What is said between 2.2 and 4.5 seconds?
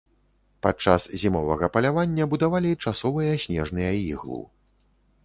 будавалі часовыя снежныя іглу.